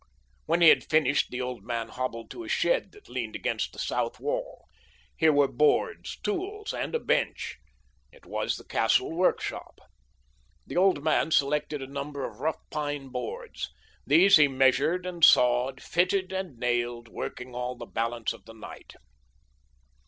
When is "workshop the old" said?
9.11-11.03